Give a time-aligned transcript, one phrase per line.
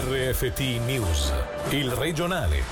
[0.00, 1.32] RFT News,
[1.70, 2.62] il regionale.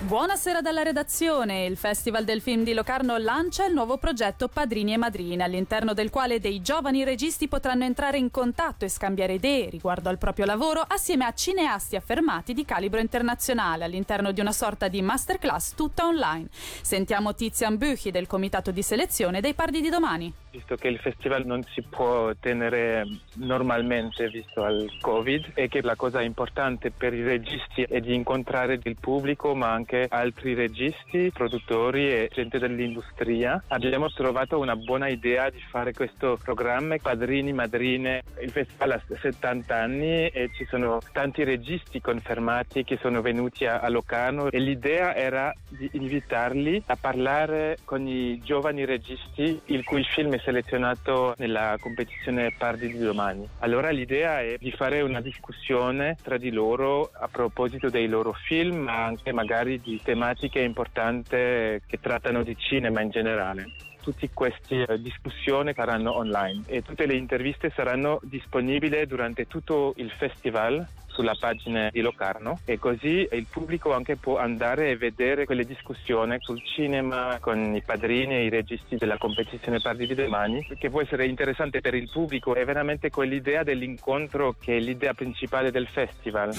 [0.00, 1.64] Buonasera dalla redazione.
[1.64, 6.10] Il Festival del Film di Locarno lancia il nuovo progetto Padrini e Madrine, all'interno del
[6.10, 10.84] quale dei giovani registi potranno entrare in contatto e scambiare idee riguardo al proprio lavoro
[10.86, 16.48] assieme a cineasti affermati di calibro internazionale all'interno di una sorta di masterclass tutta online.
[16.82, 20.41] Sentiamo Tizian Buchi del comitato di selezione dei Pardi di domani.
[20.52, 23.06] Visto che il festival non si può tenere
[23.36, 28.78] normalmente visto al Covid e che la cosa importante per i registi è di incontrare
[28.82, 33.62] il pubblico ma anche altri registi, produttori e gente dell'industria.
[33.68, 38.22] Abbiamo trovato una buona idea di fare questo programma Padrini, Madrine.
[38.42, 43.88] Il festival ha 70 anni e ci sono tanti registi confermati che sono venuti a,
[43.88, 50.34] Locarno e l'idea era di invitarli a parlare con i giovani registi il cui film
[50.34, 53.48] è selezionato nella competizione Pardi di domani.
[53.60, 58.76] Allora l'idea è di fare una discussione tra di loro a proposito dei loro film,
[58.76, 63.70] ma anche magari di tematiche importanti che trattano di cinema in generale
[64.02, 70.10] tutte queste eh, discussioni saranno online e tutte le interviste saranno disponibili durante tutto il
[70.18, 75.64] festival sulla pagina di Locarno e così il pubblico anche può andare e vedere quelle
[75.64, 80.90] discussioni sul cinema con i padrini e i registi della competizione Pardi di domani che
[80.90, 85.86] può essere interessante per il pubblico è veramente quell'idea dell'incontro che è l'idea principale del
[85.86, 86.52] festival.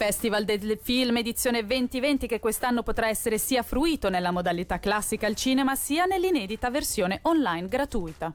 [0.00, 5.34] Festival del Film edizione 2020 che quest'anno potrà essere sia fruito nella modalità classica al
[5.34, 8.32] cinema sia nell'inedita versione online gratuita.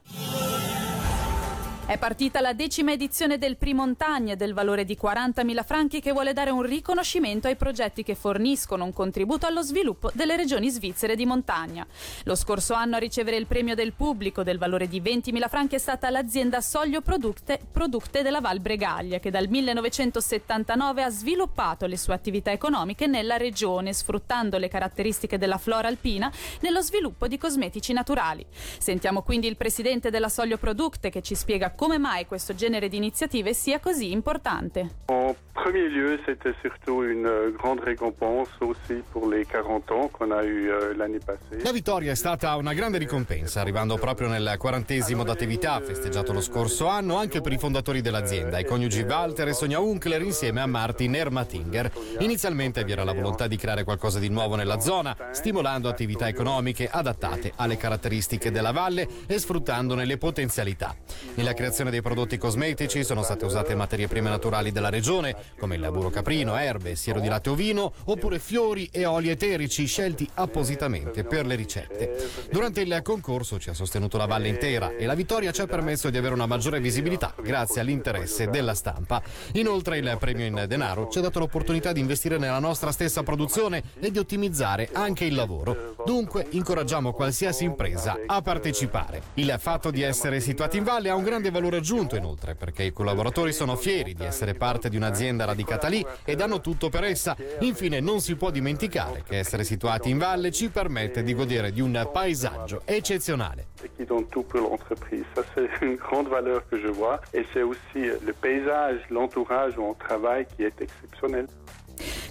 [1.88, 6.50] È partita la decima edizione del Primontagna del valore di 40.000 franchi che vuole dare
[6.50, 11.86] un riconoscimento ai progetti che forniscono un contributo allo sviluppo delle regioni svizzere di montagna.
[12.24, 15.78] Lo scorso anno a ricevere il premio del pubblico del valore di 20.000 franchi è
[15.78, 22.14] stata l'azienda Soglio Producte, Producte della Val Bregaglia che dal 1979 ha sviluppato le sue
[22.14, 26.32] attività economiche nella regione sfruttando le caratteristiche della flora alpina
[26.62, 28.44] nello sviluppo di cosmetici naturali.
[28.50, 32.96] Sentiamo quindi il presidente della Soglio Producte che ci spiega come mai questo genere di
[32.96, 35.04] iniziative sia così importante.
[35.06, 40.30] En premier lieu, c'était surtout une euh, grande récompense aussi pour les 40 ans qu'on
[40.30, 41.62] a eu euh, l'année passée.
[41.62, 46.86] La vittoria è stata una grande ricompensa, arrivando proprio nel quarantesimo d'attività, festeggiato lo scorso
[46.86, 51.14] anno anche per i fondatori dell'azienda, i coniugi Walter e Sonia Unkler insieme a Martin
[51.14, 51.90] Ermatinger.
[52.20, 56.88] Inizialmente vi era la volontà di creare qualcosa di nuovo nella zona, stimolando attività economiche
[56.88, 60.94] adattate alle caratteristiche della valle e sfruttandone le potenzialità.
[61.34, 65.88] Nella creazione dei prodotti cosmetici sono state usate materie prime naturali della regione, come il
[65.90, 71.44] burro caprino, erbe, siero di latte ovino, oppure fiori e oli eterici scelti appositamente per
[71.44, 72.30] le ricette.
[72.52, 76.08] Durante il concorso ci ha sostenuto la valle intera e la vittoria ci ha permesso
[76.08, 79.20] di avere una maggiore visibilità grazie all'interesse della stampa.
[79.54, 83.82] Inoltre il premio in denaro ci ha dato l'opportunità di investire nella nostra stessa produzione
[83.98, 85.95] e di ottimizzare anche il lavoro.
[86.06, 89.22] Dunque incoraggiamo qualsiasi impresa a partecipare.
[89.34, 92.92] Il fatto di essere situati in valle ha un grande valore aggiunto inoltre perché i
[92.92, 97.36] collaboratori sono fieri di essere parte di un'azienda radicata lì e danno tutto per essa.
[97.58, 101.80] Infine non si può dimenticare che essere situati in valle ci permette di godere di
[101.80, 103.66] un paesaggio eccezionale.
[103.96, 105.24] Qui donnent tout pour l'entreprise.
[105.34, 107.20] Ça, c'est une grande valeur que je vois.
[107.32, 111.48] Et c'est aussi le paysage, l'entourage où on travaille qui est exceptionnel.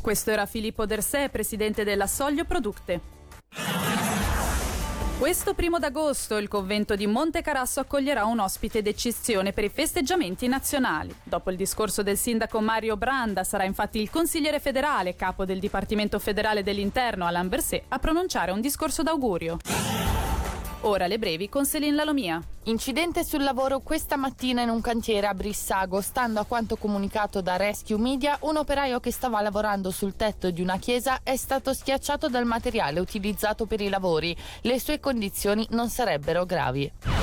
[0.02, 3.15] Questo era Filippo Dersè, presidente della Soglio Producte.
[5.18, 10.48] Questo primo d'agosto il convento di Monte Carasso accoglierà un ospite d'eccezione per i festeggiamenti
[10.48, 11.16] nazionali.
[11.24, 16.20] Dopo il discorso del sindaco Mario Branda sarà infatti il consigliere federale, capo del Dipartimento
[16.20, 19.58] federale dell'Interno Alain Berset, a pronunciare un discorso d'augurio.
[20.82, 22.42] Ora le brevi con Celine Lalomia.
[22.66, 26.00] Incidente sul lavoro questa mattina in un cantiere a Brissago.
[26.02, 30.62] Stando a quanto comunicato da Rescue Media, un operaio che stava lavorando sul tetto di
[30.62, 34.36] una chiesa è stato schiacciato dal materiale utilizzato per i lavori.
[34.62, 37.15] Le sue condizioni non sarebbero gravi.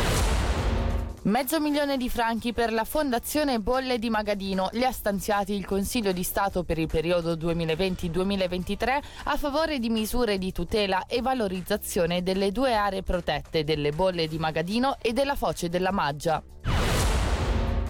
[1.25, 6.11] Mezzo milione di franchi per la Fondazione Bolle di Magadino li ha stanziati il Consiglio
[6.11, 12.51] di Stato per il periodo 2020-2023 a favore di misure di tutela e valorizzazione delle
[12.51, 16.43] due aree protette delle Bolle di Magadino e della Foce della Maggia.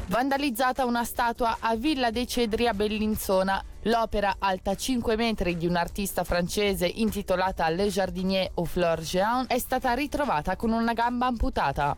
[0.09, 3.65] Vandalizzata una statua a Villa dei Cedri a Bellinzona.
[3.85, 9.59] L'opera alta 5 metri di un artista francese intitolata Le Jardinier au Fleur Géant è
[9.59, 11.97] stata ritrovata con una gamba amputata.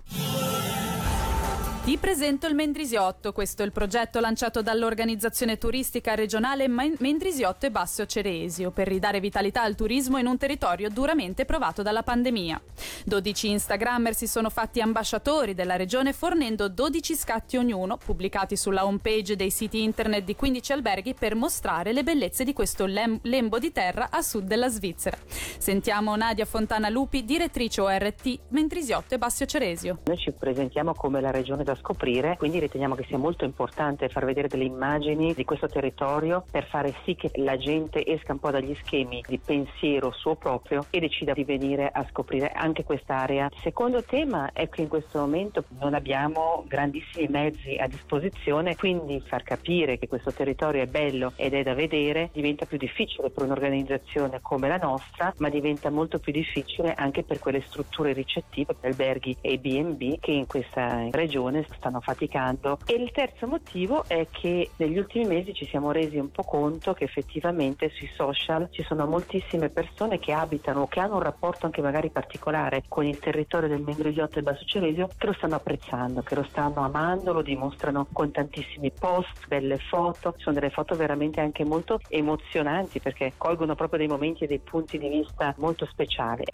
[1.85, 8.07] Ti presento il Mendrisiotto, questo è il progetto lanciato dall'organizzazione turistica regionale Mendrisiotto e Basso
[8.07, 12.59] Ceresio per ridare vitalità al turismo in un territorio duramente provato dalla pandemia.
[13.05, 19.37] 12 Instagrammer si sono fatti ambasciatori della regione fornendo 12 scatti ognuno pubblicati sulla homepage
[19.37, 23.73] dei siti internet di 15 alberghi per mostrare le bellezze di questo lem- lembo di
[23.73, 25.19] terra a sud della Svizzera.
[25.59, 29.99] Sentiamo Nadia Fontana Lupi, direttrice ORT Mendrisiotto e Basso Ceresio.
[30.07, 34.25] Noi ci presentiamo come la regione da scoprire, quindi riteniamo che sia molto importante far
[34.25, 38.51] vedere delle immagini di questo territorio per fare sì che la gente esca un po'
[38.51, 43.47] dagli schemi di pensiero suo proprio e decida di venire a scoprire anche quest'area.
[43.53, 49.23] Il secondo tema è che in questo momento non abbiamo grandissimi mezzi a disposizione, quindi
[49.27, 53.45] far capire che questo territorio è bello ed è da vedere diventa più difficile per
[53.45, 59.37] un'organizzazione come la nostra, ma diventa molto più difficile anche per quelle strutture ricettive, alberghi
[59.41, 62.79] e B&B che in questa regione stanno faticando.
[62.87, 66.93] E il terzo motivo è che negli ultimi mesi ci siamo resi un po' conto
[66.95, 71.67] che effettivamente sui social ci sono moltissime persone che abitano o che hanno un rapporto
[71.67, 76.23] anche magari particolare con il territorio del Mendrisiotto e Basso Ceresio che lo stanno apprezzando,
[76.23, 81.41] che lo stanno amando, lo dimostrano con tantissimi post, belle foto, sono delle foto veramente
[81.41, 86.45] anche molto emozionanti perché colgono proprio dei momenti e dei punti di vista molto speciali.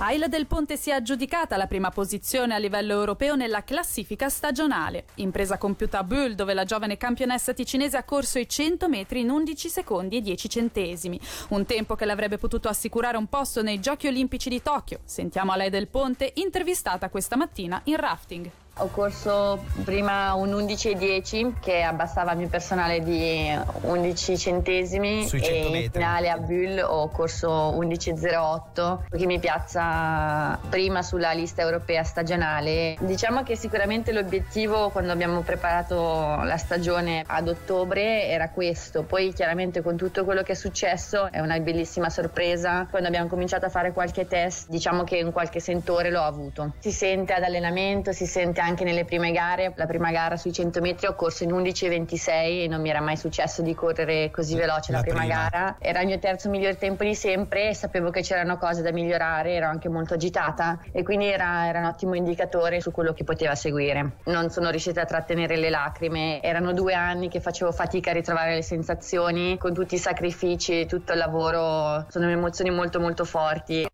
[0.00, 5.06] Aila del Ponte si è aggiudicata la prima posizione a livello europeo nella classifica stagionale.
[5.16, 9.30] Impresa compiuta a Bull, dove la giovane campionessa ticinese ha corso i 100 metri in
[9.30, 11.18] 11 secondi e 10 centesimi.
[11.48, 15.00] Un tempo che l'avrebbe potuto assicurare un posto nei Giochi Olimpici di Tokyo.
[15.04, 18.48] Sentiamo Aila del Ponte, intervistata questa mattina in rafting.
[18.80, 25.62] Ho corso prima un 11,10 che abbassava il mio personale di 11 centesimi Sui e
[25.62, 25.84] metri.
[25.84, 32.96] in finale a Bull ho corso 11,08 che mi piazza prima sulla lista europea stagionale.
[33.00, 35.96] Diciamo che sicuramente l'obiettivo quando abbiamo preparato
[36.44, 41.40] la stagione ad ottobre era questo, poi chiaramente con tutto quello che è successo è
[41.40, 42.86] una bellissima sorpresa.
[42.88, 46.74] Quando abbiamo cominciato a fare qualche test diciamo che in qualche sentore l'ho avuto.
[46.78, 49.72] Si sente ad allenamento, si sente anche nelle prime gare.
[49.76, 52.28] La prima gara sui 100 metri ho corso in 11,26
[52.62, 55.48] e non mi era mai successo di correre così veloce la, La prima, prima.
[55.48, 55.76] gara.
[55.78, 59.54] Era il mio terzo miglior tempo di sempre e sapevo che c'erano cose da migliorare,
[59.54, 63.54] ero anche molto agitata e quindi era, era un ottimo indicatore su quello che poteva
[63.54, 64.12] seguire.
[64.24, 68.54] Non sono riuscita a trattenere le lacrime, erano due anni che facevo fatica a ritrovare
[68.54, 73.86] le sensazioni, con tutti i sacrifici, tutto il lavoro, sono emozioni molto molto forti.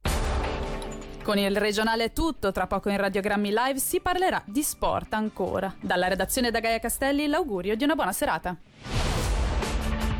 [1.24, 5.74] Con il regionale è tutto, tra poco in Radiogrammi Live si parlerà di sport ancora.
[5.80, 8.54] Dalla redazione da Gaia Castelli l'augurio di una buona serata.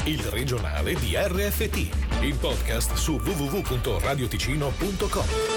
[0.04, 5.53] Il regionale di RFT, il podcast su www.radioticino.com.